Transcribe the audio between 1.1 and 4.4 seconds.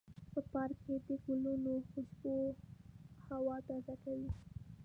ګلانو خوشبو هوا تازه کوي.